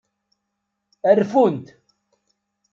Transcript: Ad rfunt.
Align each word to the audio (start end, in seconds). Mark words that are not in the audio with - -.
Ad 1.09 1.17
rfunt. 1.21 1.67